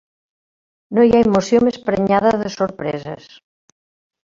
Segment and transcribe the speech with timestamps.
[0.97, 3.31] No hi ha emoció més prenyada de sorpreses